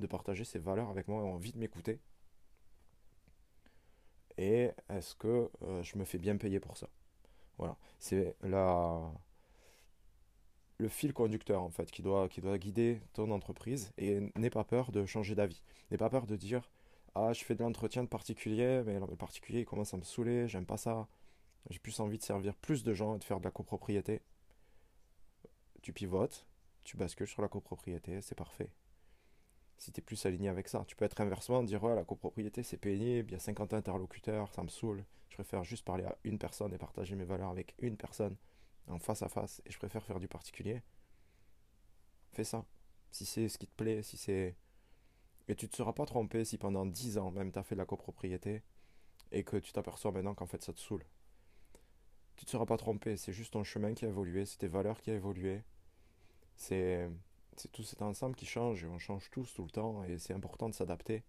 de 0.00 0.06
partager 0.06 0.44
ces 0.44 0.58
valeurs 0.58 0.88
avec 0.90 1.08
moi, 1.08 1.22
ont 1.22 1.34
envie 1.34 1.52
de 1.52 1.58
m'écouter? 1.58 2.00
Et 4.38 4.70
est-ce 4.88 5.14
que 5.14 5.50
euh, 5.62 5.82
je 5.82 5.98
me 5.98 6.04
fais 6.04 6.18
bien 6.18 6.36
payer 6.36 6.60
pour 6.60 6.76
ça? 6.76 6.88
Voilà, 7.58 7.76
c'est 7.98 8.36
la 8.42 9.12
le 10.78 10.88
fil 10.88 11.12
conducteur 11.12 11.62
en 11.62 11.70
fait 11.70 11.90
qui 11.90 12.02
doit, 12.02 12.28
qui 12.28 12.40
doit 12.40 12.58
guider 12.58 13.00
ton 13.12 13.30
entreprise 13.30 13.92
et 13.98 14.32
n'aie 14.36 14.50
pas 14.50 14.64
peur 14.64 14.90
de 14.92 15.04
changer 15.06 15.34
d'avis. 15.34 15.62
N'aie 15.90 15.98
pas 15.98 16.08
peur 16.10 16.26
de 16.26 16.36
dire 16.36 16.70
ah, 17.14 17.32
je 17.32 17.44
fais 17.44 17.54
de 17.54 17.62
l'entretien 17.62 18.02
de 18.04 18.08
particulier, 18.08 18.82
mais 18.86 18.98
le 19.00 19.16
particulier 19.16 19.60
il 19.60 19.64
commence 19.64 19.94
à 19.94 19.96
me 19.96 20.02
saouler, 20.02 20.48
j'aime 20.48 20.66
pas 20.66 20.76
ça. 20.76 21.08
J'ai 21.68 21.78
plus 21.78 22.00
envie 22.00 22.18
de 22.18 22.22
servir 22.22 22.54
plus 22.56 22.84
de 22.84 22.94
gens 22.94 23.16
et 23.16 23.18
de 23.18 23.24
faire 23.24 23.40
de 23.40 23.44
la 23.44 23.50
copropriété. 23.50 24.22
Tu 25.82 25.92
pivotes, 25.92 26.46
tu 26.84 26.96
bascules 26.96 27.26
sur 27.26 27.42
la 27.42 27.48
copropriété, 27.48 28.20
c'est 28.20 28.34
parfait. 28.34 28.70
Si 29.76 29.92
tu 29.92 30.00
es 30.00 30.02
plus 30.02 30.24
aligné 30.26 30.48
avec 30.48 30.68
ça, 30.68 30.84
tu 30.86 30.94
peux 30.94 31.04
être 31.04 31.20
inversement, 31.20 31.62
dire 31.62 31.82
ouais, 31.82 31.94
la 31.94 32.04
copropriété 32.04 32.62
c'est 32.62 32.76
pénible, 32.76 33.30
il 33.30 33.32
y 33.32 33.36
a 33.36 33.40
50 33.40 33.74
interlocuteurs, 33.74 34.52
ça 34.54 34.62
me 34.62 34.68
saoule. 34.68 35.04
Je 35.30 35.34
préfère 35.34 35.64
juste 35.64 35.84
parler 35.84 36.04
à 36.04 36.16
une 36.24 36.38
personne 36.38 36.72
et 36.74 36.78
partager 36.78 37.16
mes 37.16 37.24
valeurs 37.24 37.50
avec 37.50 37.74
une 37.78 37.96
personne 37.96 38.36
en 38.86 38.98
face 38.98 39.22
à 39.22 39.28
face 39.28 39.62
et 39.64 39.70
je 39.70 39.78
préfère 39.78 40.04
faire 40.04 40.20
du 40.20 40.28
particulier. 40.28 40.82
Fais 42.32 42.44
ça. 42.44 42.64
Si 43.10 43.24
c'est 43.24 43.48
ce 43.48 43.58
qui 43.58 43.66
te 43.66 43.74
plaît, 43.74 44.02
si 44.02 44.16
c'est 44.16 44.56
et 45.48 45.54
tu 45.54 45.66
ne 45.66 45.70
te 45.70 45.76
seras 45.76 45.92
pas 45.92 46.06
trompé 46.06 46.44
si 46.44 46.58
pendant 46.58 46.86
10 46.86 47.18
ans 47.18 47.30
même 47.30 47.52
tu 47.52 47.58
as 47.58 47.62
fait 47.62 47.74
de 47.74 47.80
la 47.80 47.86
copropriété 47.86 48.62
et 49.32 49.44
que 49.44 49.56
tu 49.56 49.72
t'aperçois 49.72 50.12
maintenant 50.12 50.34
qu'en 50.34 50.46
fait 50.46 50.62
ça 50.62 50.72
te 50.72 50.80
saoule. 50.80 51.04
Tu 52.36 52.44
ne 52.44 52.46
te 52.46 52.50
seras 52.50 52.66
pas 52.66 52.76
trompé, 52.76 53.16
c'est 53.16 53.32
juste 53.32 53.52
ton 53.52 53.64
chemin 53.64 53.94
qui 53.94 54.04
a 54.04 54.08
évolué, 54.08 54.46
c'est 54.46 54.58
tes 54.58 54.68
valeurs 54.68 55.00
qui 55.00 55.10
a 55.10 55.14
évolué. 55.14 55.62
C'est 56.56 57.10
tout 57.72 57.82
cet 57.82 58.02
ensemble 58.02 58.34
qui 58.34 58.46
change 58.46 58.84
et 58.84 58.86
on 58.86 58.98
change 58.98 59.30
tous 59.30 59.52
tout 59.54 59.64
le 59.64 59.70
temps 59.70 60.04
et 60.04 60.18
c'est 60.18 60.32
important 60.32 60.68
de 60.68 60.74
s'adapter. 60.74 61.22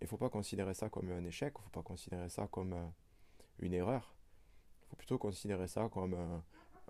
Il 0.00 0.04
ne 0.04 0.08
faut 0.08 0.16
pas 0.16 0.30
considérer 0.30 0.74
ça 0.74 0.88
comme 0.88 1.10
un 1.12 1.24
échec, 1.24 1.54
il 1.56 1.60
ne 1.60 1.64
faut 1.64 1.70
pas 1.70 1.82
considérer 1.82 2.28
ça 2.28 2.48
comme 2.48 2.72
euh, 2.72 2.86
une 3.60 3.72
erreur. 3.72 4.14
Il 4.82 4.90
faut 4.90 4.96
plutôt 4.96 5.18
considérer 5.18 5.68
ça 5.68 5.88
comme 5.92 6.14
euh, 6.14 6.38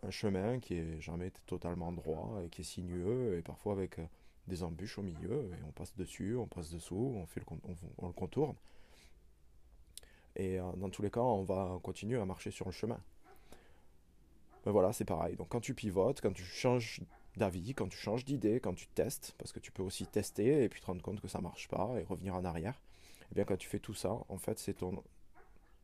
un 0.02 0.10
chemin 0.10 0.60
qui 0.60 0.74
est 0.74 1.00
jamais 1.00 1.30
totalement 1.46 1.92
droit 1.92 2.40
et 2.42 2.48
qui 2.48 2.62
est 2.62 2.64
sinueux 2.64 3.36
et 3.36 3.42
parfois 3.42 3.74
avec 3.74 3.98
euh, 3.98 4.06
des 4.52 4.62
embûches 4.62 4.98
au 4.98 5.02
milieu, 5.02 5.50
et 5.52 5.64
on 5.66 5.72
passe 5.72 5.94
dessus, 5.96 6.36
on 6.36 6.46
passe 6.46 6.70
dessous, 6.70 7.14
on, 7.16 7.26
fait 7.26 7.40
le, 7.40 7.46
on, 7.98 8.06
le 8.06 8.12
contourne. 8.12 8.54
Et 10.36 10.60
euh, 10.60 10.72
dans 10.76 10.90
tous 10.90 11.02
les 11.02 11.10
cas, 11.10 11.20
on 11.20 11.42
va 11.42 11.78
continuer 11.82 12.18
à 12.20 12.24
marcher 12.26 12.50
sur 12.50 12.66
le 12.66 12.72
chemin. 12.72 13.00
Mais 14.66 14.72
voilà, 14.72 14.92
c'est 14.92 15.06
pareil. 15.06 15.36
Donc 15.36 15.48
quand 15.48 15.60
tu 15.60 15.74
pivotes, 15.74 16.20
quand 16.20 16.32
tu 16.32 16.44
changes 16.44 17.00
d'avis, 17.36 17.74
quand 17.74 17.88
tu 17.88 17.96
changes 17.96 18.24
d'idée, 18.24 18.60
quand 18.60 18.74
tu 18.74 18.86
testes, 18.88 19.34
parce 19.38 19.52
que 19.52 19.58
tu 19.58 19.72
peux 19.72 19.82
aussi 19.82 20.06
tester 20.06 20.64
et 20.64 20.68
puis 20.68 20.80
te 20.80 20.86
rendre 20.86 21.02
compte 21.02 21.20
que 21.20 21.28
ça 21.28 21.40
marche 21.40 21.68
pas 21.68 21.94
et 21.98 22.04
revenir 22.04 22.34
en 22.34 22.44
arrière. 22.44 22.74
Et 23.22 23.26
eh 23.32 23.34
bien 23.36 23.44
quand 23.44 23.56
tu 23.56 23.68
fais 23.68 23.78
tout 23.78 23.94
ça, 23.94 24.12
en 24.28 24.36
fait, 24.36 24.58
c'est 24.58 24.74
ton 24.74 25.02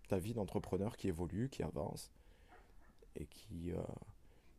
ta 0.09 0.19
vie 0.19 0.33
d'entrepreneur 0.33 0.97
qui 0.97 1.09
évolue, 1.09 1.49
qui 1.51 1.63
avance 1.63 2.11
et 3.15 3.27
qui, 3.27 3.73
euh, 3.73 3.83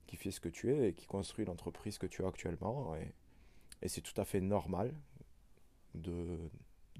qui 0.06 0.16
fait 0.16 0.30
ce 0.30 0.40
que 0.40 0.50
tu 0.50 0.72
es 0.72 0.90
et 0.90 0.94
qui 0.94 1.08
construit 1.08 1.46
l'entreprise 1.46 1.98
que 1.98 2.06
tu 2.06 2.24
as 2.24 2.28
actuellement. 2.28 2.96
Et 3.82 3.88
c'est 3.88 4.02
tout 4.02 4.20
à 4.20 4.26
fait 4.26 4.42
normal 4.42 4.94
de 5.96 6.38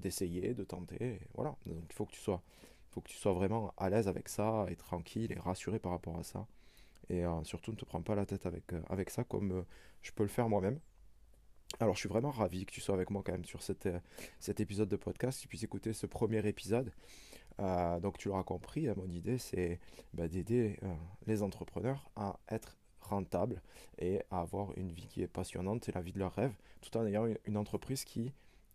d'essayer, 0.00 0.54
de 0.54 0.64
tenter. 0.64 1.20
voilà. 1.34 1.56
Donc 1.66 1.84
il 1.88 1.92
faut 1.92 2.06
que 2.06 2.12
tu 2.12 2.20
sois, 2.20 2.42
faut 2.90 3.00
que 3.00 3.08
tu 3.08 3.16
sois 3.16 3.32
vraiment 3.32 3.74
à 3.76 3.90
l'aise 3.90 4.08
avec 4.08 4.28
ça 4.28 4.66
et 4.68 4.76
tranquille 4.76 5.30
et 5.32 5.38
rassuré 5.38 5.78
par 5.78 5.92
rapport 5.92 6.18
à 6.18 6.22
ça. 6.22 6.46
Et 7.10 7.24
euh, 7.24 7.44
surtout, 7.44 7.72
ne 7.72 7.76
te 7.76 7.84
prends 7.84 8.02
pas 8.02 8.14
la 8.14 8.24
tête 8.24 8.46
avec, 8.46 8.72
euh, 8.72 8.80
avec 8.88 9.10
ça 9.10 9.24
comme 9.24 9.52
euh, 9.52 9.62
je 10.00 10.12
peux 10.12 10.22
le 10.22 10.28
faire 10.28 10.48
moi-même. 10.48 10.78
Alors, 11.80 11.94
je 11.94 12.00
suis 12.00 12.08
vraiment 12.08 12.30
ravi 12.30 12.66
que 12.66 12.72
tu 12.72 12.80
sois 12.80 12.94
avec 12.94 13.10
moi 13.10 13.22
quand 13.24 13.32
même 13.32 13.44
sur 13.44 13.62
cette, 13.62 13.88
cet 14.38 14.60
épisode 14.60 14.88
de 14.88 14.96
podcast, 14.96 15.38
que 15.38 15.42
tu 15.42 15.48
puisses 15.48 15.62
écouter 15.62 15.92
ce 15.92 16.06
premier 16.06 16.44
épisode. 16.46 16.92
donc, 18.02 18.18
tu 18.18 18.28
l'auras 18.28 18.42
compris, 18.42 18.88
hein, 18.88 18.94
mon 18.96 19.08
idée, 19.08 19.38
c'est 19.38 19.78
bah, 20.12 20.26
d'aider 20.26 20.80
les 21.26 21.42
entrepreneurs 21.42 22.10
à 22.16 22.40
être 22.48 22.76
rentables 23.00 23.62
et 23.98 24.22
à 24.30 24.40
avoir 24.40 24.76
une 24.76 24.90
vie 24.92 25.06
qui 25.06 25.22
est 25.22 25.28
passionnante 25.28 25.88
et 25.88 25.92
la 25.92 26.00
vie 26.00 26.12
de 26.12 26.18
leur 26.18 26.34
rêve, 26.34 26.54
tout 26.80 26.96
en 26.96 27.06
ayant 27.06 27.26
une 27.44 27.56
entreprise 27.56 28.04
qui 28.04 28.32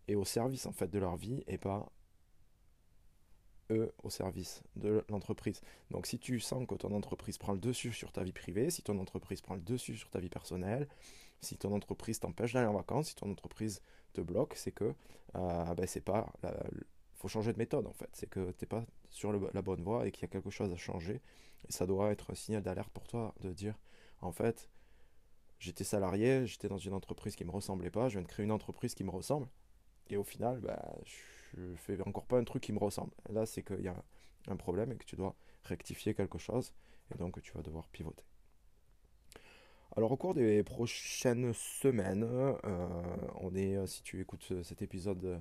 est 0.08 0.14
au 0.14 0.24
service 0.24 0.66
en 0.66 0.72
fait 0.72 0.88
de 0.88 0.98
leur 0.98 1.16
vie 1.16 1.42
et 1.46 1.58
pas 1.58 1.90
eux 3.70 3.92
au 4.02 4.10
service 4.10 4.62
de 4.76 5.04
l'entreprise. 5.08 5.60
Donc 5.90 6.06
si 6.06 6.18
tu 6.18 6.38
sens 6.38 6.66
que 6.66 6.74
ton 6.74 6.94
entreprise 6.94 7.38
prend 7.38 7.52
le 7.52 7.58
dessus 7.58 7.92
sur 7.92 8.12
ta 8.12 8.22
vie 8.22 8.32
privée, 8.32 8.70
si 8.70 8.82
ton 8.82 8.98
entreprise 8.98 9.40
prend 9.40 9.54
le 9.54 9.60
dessus 9.60 9.96
sur 9.96 10.10
ta 10.10 10.20
vie 10.20 10.28
personnelle, 10.28 10.86
si 11.40 11.56
ton 11.56 11.72
entreprise 11.72 12.20
t'empêche 12.20 12.52
d'aller 12.52 12.66
en 12.66 12.74
vacances, 12.74 13.08
si 13.08 13.14
ton 13.16 13.30
entreprise 13.30 13.82
te 14.12 14.20
bloque, 14.20 14.54
c'est 14.56 14.72
que 14.72 14.94
euh, 15.34 15.74
ben 15.74 15.86
c'est 15.86 16.00
pas 16.00 16.32
faut 17.16 17.28
changer 17.28 17.52
de 17.52 17.58
méthode 17.58 17.86
en 17.86 17.92
fait. 17.92 18.10
C'est 18.12 18.28
que 18.28 18.52
tu 18.52 18.56
n'es 18.62 18.68
pas 18.68 18.84
sur 19.10 19.32
la 19.32 19.62
bonne 19.62 19.82
voie 19.82 20.06
et 20.06 20.12
qu'il 20.12 20.22
y 20.22 20.24
a 20.26 20.28
quelque 20.28 20.50
chose 20.50 20.72
à 20.72 20.76
changer. 20.76 21.20
Et 21.68 21.72
ça 21.72 21.86
doit 21.86 22.10
être 22.12 22.30
un 22.30 22.34
signal 22.34 22.62
d'alerte 22.62 22.90
pour 22.90 23.06
toi 23.08 23.34
de 23.40 23.52
dire 23.52 23.74
en 24.22 24.32
fait, 24.32 24.68
j'étais 25.58 25.84
salarié, 25.84 26.46
j'étais 26.46 26.68
dans 26.68 26.78
une 26.78 26.94
entreprise 26.94 27.36
qui 27.36 27.44
ne 27.44 27.48
me 27.48 27.54
ressemblait 27.54 27.90
pas, 27.90 28.08
je 28.08 28.14
viens 28.18 28.22
de 28.22 28.28
créer 28.28 28.44
une 28.44 28.52
entreprise 28.52 28.94
qui 28.94 29.04
me 29.04 29.10
ressemble. 29.10 29.48
Et 30.08 30.16
au 30.16 30.24
final, 30.24 30.60
bah, 30.60 30.96
je 31.04 31.74
fais 31.76 32.00
encore 32.06 32.26
pas 32.26 32.38
un 32.38 32.44
truc 32.44 32.62
qui 32.62 32.72
me 32.72 32.78
ressemble. 32.78 33.12
Là, 33.30 33.46
c'est 33.46 33.62
qu'il 33.62 33.82
y 33.82 33.88
a 33.88 34.02
un 34.48 34.56
problème 34.56 34.92
et 34.92 34.96
que 34.96 35.04
tu 35.04 35.16
dois 35.16 35.34
rectifier 35.64 36.14
quelque 36.14 36.38
chose 36.38 36.72
et 37.14 37.18
donc 37.18 37.40
tu 37.42 37.52
vas 37.52 37.62
devoir 37.62 37.88
pivoter. 37.88 38.24
Alors 39.96 40.12
au 40.12 40.16
cours 40.16 40.34
des 40.34 40.62
prochaines 40.62 41.52
semaines, 41.54 42.26
euh, 42.28 42.56
on 43.40 43.54
est, 43.54 43.76
euh, 43.76 43.86
si 43.86 44.02
tu 44.02 44.20
écoutes 44.20 44.62
cet 44.62 44.82
épisode 44.82 45.24
euh, 45.24 45.38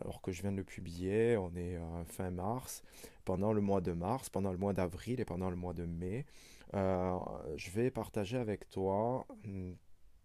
alors 0.00 0.20
que 0.20 0.32
je 0.32 0.42
viens 0.42 0.50
de 0.50 0.56
le 0.56 0.64
publier, 0.64 1.36
on 1.36 1.54
est 1.54 1.78
fin 2.08 2.30
mars, 2.30 2.82
pendant 3.24 3.52
le 3.52 3.60
mois 3.60 3.80
de 3.80 3.92
mars, 3.92 4.28
pendant 4.28 4.50
le 4.50 4.58
mois 4.58 4.72
d'avril 4.72 5.20
et 5.20 5.24
pendant 5.24 5.48
le 5.48 5.56
mois 5.56 5.72
de 5.72 5.84
mai, 5.84 6.26
je 6.72 7.70
vais 7.70 7.90
partager 7.90 8.36
avec 8.36 8.68
toi 8.68 9.26
hmm, 9.44 9.72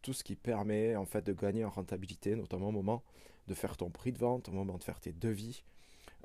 tout 0.04 0.14
ce 0.14 0.24
qui 0.24 0.36
permet 0.36 0.96
en 0.96 1.06
fait 1.06 1.24
de 1.24 1.34
gagner 1.34 1.66
en 1.66 1.70
rentabilité, 1.70 2.36
notamment 2.36 2.70
au 2.70 2.72
moment 2.72 3.04
de 3.48 3.54
faire 3.54 3.76
ton 3.78 3.90
prix 3.90 4.12
de 4.12 4.20
vente, 4.20 4.50
au 4.50 4.52
moment 4.52 4.78
de 4.78 4.84
faire 4.84 5.00
tes 5.00 5.14
devis, 5.14 5.64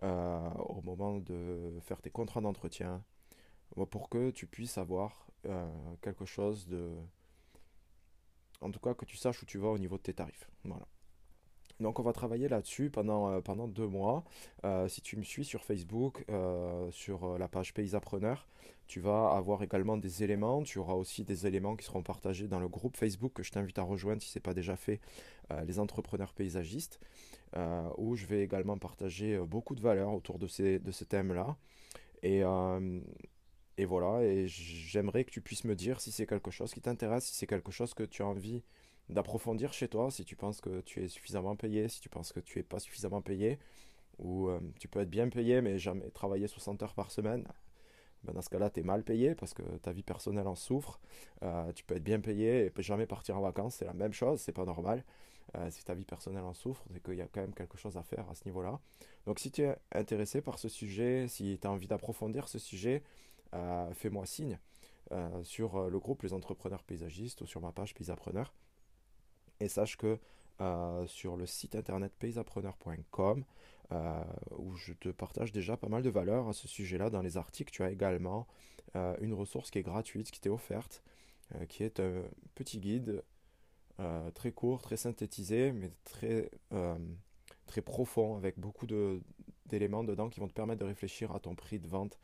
euh, 0.02 0.50
au 0.68 0.82
moment 0.82 1.18
de 1.18 1.78
faire 1.80 2.00
tes 2.02 2.10
contrats 2.10 2.40
d'entretien, 2.40 3.02
pour 3.90 4.08
que 4.08 4.30
tu 4.30 4.46
puisses 4.46 4.78
avoir 4.78 5.26
euh, 5.46 5.68
quelque 6.02 6.24
chose 6.24 6.66
de... 6.66 6.92
En 8.60 8.70
tout 8.70 8.80
cas, 8.80 8.94
que 8.94 9.04
tu 9.04 9.16
saches 9.16 9.42
où 9.42 9.46
tu 9.46 9.58
vas 9.58 9.68
au 9.68 9.78
niveau 9.78 9.96
de 9.96 10.02
tes 10.02 10.14
tarifs. 10.14 10.50
Voilà. 10.64 10.86
Donc 11.80 12.00
on 12.00 12.02
va 12.02 12.12
travailler 12.12 12.48
là-dessus 12.48 12.90
pendant, 12.90 13.30
euh, 13.30 13.40
pendant 13.40 13.68
deux 13.68 13.86
mois. 13.86 14.24
si 14.88 15.00
tu 15.00 15.16
me 15.16 15.22
suis 15.22 15.44
sur 15.44 15.64
Facebook, 15.64 16.24
sur 16.90 17.38
la 17.38 17.48
page 17.48 17.74
Paysapreneur, 17.74 18.46
tu 18.86 19.00
vas 19.00 19.34
avoir 19.36 19.62
également 19.62 19.96
des 19.96 20.22
éléments. 20.24 20.62
Tu 20.62 20.78
auras 20.78 20.94
aussi 20.94 21.24
des 21.24 21.46
éléments 21.46 21.76
qui 21.76 21.84
seront 21.84 22.02
partagés 22.02 22.48
dans 22.48 22.60
le 22.60 22.68
groupe 22.68 22.96
Facebook 22.96 23.32
que 23.34 23.42
je 23.42 23.52
t'invite 23.52 23.78
à 23.78 23.82
rejoindre 23.82 24.22
si 24.22 24.30
ce 24.30 24.38
n'est 24.38 24.42
pas 24.42 24.54
déjà 24.54 24.76
fait, 24.76 25.00
les 25.66 25.78
entrepreneurs 25.78 26.32
paysagistes. 26.32 27.00
Euh, 27.56 27.88
où 27.96 28.14
je 28.14 28.26
vais 28.26 28.42
également 28.42 28.76
partager 28.76 29.36
euh, 29.36 29.46
beaucoup 29.46 29.74
de 29.74 29.80
valeurs 29.80 30.12
autour 30.12 30.38
de, 30.38 30.46
ces, 30.46 30.78
de 30.78 30.90
ce 30.90 31.04
thème-là. 31.04 31.56
Et, 32.22 32.42
euh, 32.44 33.00
et 33.78 33.86
voilà, 33.86 34.22
et 34.22 34.46
j'aimerais 34.48 35.24
que 35.24 35.30
tu 35.30 35.40
puisses 35.40 35.64
me 35.64 35.74
dire 35.74 36.00
si 36.00 36.12
c'est 36.12 36.26
quelque 36.26 36.50
chose 36.50 36.74
qui 36.74 36.82
t'intéresse, 36.82 37.24
si 37.24 37.34
c'est 37.34 37.46
quelque 37.46 37.72
chose 37.72 37.94
que 37.94 38.02
tu 38.02 38.22
as 38.22 38.26
envie 38.26 38.62
d'approfondir 39.10 39.72
chez 39.72 39.88
toi, 39.88 40.10
si 40.10 40.24
tu 40.24 40.36
penses 40.36 40.60
que 40.60 40.80
tu 40.82 41.02
es 41.02 41.08
suffisamment 41.08 41.56
payé, 41.56 41.88
si 41.88 42.00
tu 42.00 42.08
penses 42.08 42.32
que 42.32 42.40
tu 42.40 42.58
n'es 42.58 42.64
pas 42.64 42.78
suffisamment 42.78 43.22
payé, 43.22 43.58
ou 44.18 44.50
tu 44.80 44.88
peux 44.88 45.00
être 45.00 45.10
bien 45.10 45.28
payé 45.28 45.60
mais 45.62 45.78
jamais 45.78 46.10
travailler 46.10 46.48
60 46.48 46.82
heures 46.82 46.94
par 46.94 47.10
semaine. 47.10 47.46
Ben 48.24 48.32
dans 48.32 48.42
ce 48.42 48.50
cas-là, 48.50 48.68
tu 48.68 48.80
es 48.80 48.82
mal 48.82 49.04
payé 49.04 49.36
parce 49.36 49.54
que 49.54 49.62
ta 49.78 49.92
vie 49.92 50.02
personnelle 50.02 50.48
en 50.48 50.56
souffre. 50.56 51.00
tu 51.74 51.84
peux 51.84 51.96
être 51.96 52.04
bien 52.04 52.20
payé 52.20 52.66
et 52.66 52.82
jamais 52.82 53.06
partir 53.06 53.38
en 53.38 53.40
vacances, 53.40 53.76
c'est 53.76 53.84
la 53.84 53.94
même 53.94 54.12
chose, 54.12 54.40
c'est 54.40 54.52
pas 54.52 54.64
normal. 54.64 55.04
Euh, 55.56 55.70
si 55.70 55.82
ta 55.84 55.94
vie 55.94 56.04
personnelle 56.04 56.44
en 56.44 56.52
souffre, 56.52 56.84
c'est 56.92 57.02
qu'il 57.02 57.14
y 57.14 57.22
a 57.22 57.26
quand 57.26 57.40
même 57.40 57.54
quelque 57.54 57.78
chose 57.78 57.96
à 57.96 58.02
faire 58.02 58.28
à 58.28 58.34
ce 58.34 58.44
niveau-là. 58.44 58.80
Donc 59.26 59.38
si 59.38 59.50
tu 59.50 59.62
es 59.62 59.76
intéressé 59.92 60.42
par 60.42 60.58
ce 60.58 60.68
sujet, 60.68 61.26
si 61.28 61.58
tu 61.60 61.66
as 61.66 61.70
envie 61.70 61.86
d'approfondir 61.86 62.48
ce 62.48 62.58
sujet, 62.58 63.02
euh, 63.54 63.90
fais-moi 63.94 64.26
signe 64.26 64.58
euh, 65.12 65.42
sur 65.42 65.88
le 65.88 65.98
groupe 65.98 66.22
Les 66.22 66.34
Entrepreneurs 66.34 66.82
Paysagistes 66.82 67.40
ou 67.40 67.46
sur 67.46 67.60
ma 67.60 67.72
page 67.72 67.94
Paysapreneur. 67.94 68.52
Et 69.60 69.68
sache 69.68 69.96
que 69.96 70.18
sur 71.06 71.36
le 71.36 71.46
site 71.46 71.76
internet 71.76 72.12
paysapreneur.com, 72.18 73.44
où 74.56 74.74
je 74.76 74.92
te 74.92 75.08
partage 75.08 75.52
déjà 75.52 75.76
pas 75.76 75.88
mal 75.88 76.02
de 76.02 76.10
valeurs 76.10 76.48
à 76.48 76.52
ce 76.52 76.66
sujet-là 76.66 77.10
dans 77.10 77.22
les 77.22 77.36
articles, 77.36 77.72
tu 77.72 77.82
as 77.82 77.90
également 77.90 78.46
une 78.94 79.34
ressource 79.34 79.70
qui 79.70 79.78
est 79.78 79.82
gratuite, 79.82 80.30
qui 80.30 80.40
t'est 80.40 80.50
offerte, 80.50 81.02
qui 81.68 81.84
est 81.84 82.00
un 82.00 82.22
petit 82.54 82.80
guide 82.80 83.22
euh, 84.00 84.30
très 84.30 84.52
court, 84.52 84.80
très 84.80 84.96
synthétisé, 84.96 85.72
mais 85.72 85.90
très, 86.04 86.50
euh, 86.72 86.96
très 87.66 87.82
profond, 87.82 88.36
avec 88.36 88.58
beaucoup 88.58 88.86
d'éléments 89.66 90.04
dedans 90.04 90.28
qui 90.28 90.38
vont 90.38 90.46
te 90.46 90.52
permettre 90.52 90.80
de 90.80 90.86
réfléchir 90.86 91.34
à 91.34 91.40
ton 91.40 91.56
prix 91.56 91.80
de 91.80 91.88
vente 91.88 92.18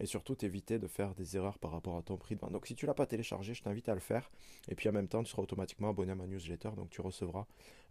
et 0.00 0.06
surtout 0.06 0.34
t'éviter 0.34 0.78
de 0.78 0.86
faire 0.86 1.14
des 1.14 1.36
erreurs 1.36 1.58
par 1.58 1.70
rapport 1.70 1.96
à 1.96 2.02
ton 2.02 2.16
prix 2.16 2.34
de 2.34 2.40
vente. 2.40 2.52
Donc 2.52 2.66
si 2.66 2.74
tu 2.74 2.86
l'as 2.86 2.94
pas 2.94 3.06
téléchargé, 3.06 3.54
je 3.54 3.62
t'invite 3.62 3.88
à 3.88 3.94
le 3.94 4.00
faire. 4.00 4.30
Et 4.68 4.74
puis 4.74 4.88
en 4.88 4.92
même 4.92 5.08
temps, 5.08 5.22
tu 5.22 5.30
seras 5.30 5.42
automatiquement 5.42 5.90
abonné 5.90 6.12
à 6.12 6.14
ma 6.14 6.26
newsletter, 6.26 6.70
donc 6.76 6.90
tu 6.90 7.00
recevras 7.00 7.46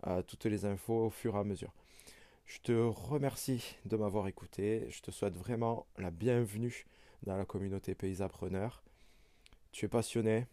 euh, 0.08 0.22
toutes 0.22 0.46
les 0.46 0.66
infos 0.66 1.06
au 1.06 1.10
fur 1.10 1.36
et 1.36 1.40
à 1.40 1.44
mesure. 1.44 1.74
Je 2.46 2.60
te 2.60 2.72
remercie 2.72 3.76
de 3.86 3.98
m'avoir 3.98 4.28
écouté. 4.28 4.86
Je 4.90 5.02
te 5.02 5.10
souhaite 5.10 5.36
vraiment 5.36 5.88
la 5.98 6.12
bienvenue 6.12 6.86
dans 7.24 7.38
la 7.38 7.46
communauté 7.46 7.96
Paysapreneur. 7.96 8.84
Tu 9.72 9.86
es 9.86 9.90
passionné, 9.90 10.46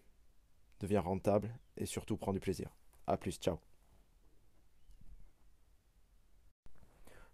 deviens 0.80 1.00
rentable 1.00 1.50
et 1.76 1.87
surtout 1.87 2.16
prends 2.16 2.32
du 2.32 2.40
plaisir. 2.40 2.71
A 3.06 3.16
plus, 3.16 3.37
ciao. 3.37 3.72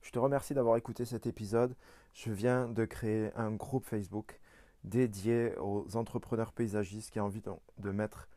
Je 0.02 0.10
te 0.10 0.18
remercie 0.18 0.54
d'avoir 0.54 0.76
écouté 0.76 1.04
cet 1.04 1.26
épisode. 1.26 1.74
Je 2.14 2.30
viens 2.30 2.68
de 2.68 2.84
créer 2.84 3.30
un 3.36 3.50
groupe 3.50 3.84
Facebook 3.84 4.40
dédié 4.84 5.56
aux 5.58 5.96
entrepreneurs 5.96 6.52
paysagistes 6.52 7.10
qui 7.10 7.20
ont 7.20 7.26
envie 7.26 7.42
de 7.78 7.90
mettre 7.90 8.28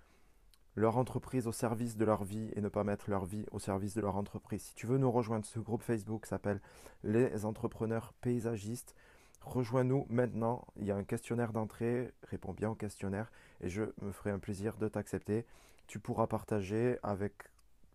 leur 0.76 0.98
entreprise 0.98 1.48
au 1.48 1.52
service 1.52 1.98
de 1.98 2.06
leur 2.06 2.24
vie 2.24 2.50
et 2.56 2.62
ne 2.62 2.70
pas 2.70 2.84
mettre 2.84 3.10
leur 3.10 3.26
vie 3.26 3.46
au 3.52 3.60
service 3.60 3.94
de 3.94 4.02
leur 4.02 4.16
entreprise. 4.16 4.62
Si 4.64 4.76
tu 4.76 4.88
veux 4.88 4.98
nous 4.98 5.12
rejoindre, 5.12 5.46
ce 5.46 5.60
groupe 5.60 5.84
Facebook 5.84 6.26
s'appelle 6.26 6.62
Les 7.04 7.46
entrepreneurs 7.46 8.14
paysagistes. 8.22 8.96
Rejoins-nous 9.42 10.06
maintenant. 10.10 10.66
Il 10.78 10.86
y 10.86 10.92
a 10.92 10.96
un 10.96 11.04
questionnaire 11.04 11.52
d'entrée. 11.52 12.14
Réponds 12.24 12.54
bien 12.54 12.70
au 12.70 12.76
questionnaire 12.76 13.32
et 13.60 13.70
je 13.70 13.84
me 14.02 14.12
ferai 14.12 14.32
un 14.32 14.40
plaisir 14.40 14.78
de 14.78 14.88
t'accepter. 14.88 15.46
Tu 15.88 16.00
pourras 16.00 16.28
partager 16.28 16.98
avec 17.04 17.34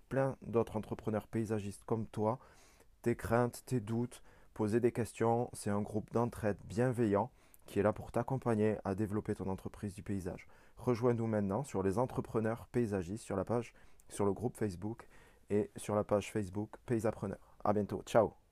plein 0.08 0.36
d'autres 0.42 0.76
entrepreneurs 0.76 1.26
paysagistes 1.26 1.82
comme 1.86 2.06
toi 2.06 2.38
tes 3.06 3.14
craintes, 3.14 3.62
tes 3.66 3.78
doutes, 3.78 4.20
poser 4.52 4.80
des 4.80 4.90
questions. 4.90 5.48
C'est 5.52 5.70
un 5.70 5.80
groupe 5.80 6.12
d'entraide 6.12 6.56
bienveillant 6.64 7.30
qui 7.64 7.78
est 7.78 7.82
là 7.84 7.92
pour 7.92 8.10
t'accompagner 8.10 8.78
à 8.84 8.96
développer 8.96 9.36
ton 9.36 9.48
entreprise 9.48 9.94
du 9.94 10.02
paysage. 10.02 10.48
Rejoins-nous 10.76 11.28
maintenant 11.28 11.62
sur 11.62 11.84
les 11.84 11.98
entrepreneurs 11.98 12.66
paysagistes 12.72 13.22
sur 13.22 13.36
la 13.36 13.44
page, 13.44 13.74
sur 14.08 14.24
le 14.24 14.32
groupe 14.32 14.56
Facebook 14.56 15.06
et 15.50 15.70
sur 15.76 15.94
la 15.94 16.02
page 16.02 16.32
Facebook 16.32 16.70
Paysapreneur. 16.84 17.38
À 17.62 17.72
bientôt. 17.72 18.02
Ciao 18.06 18.45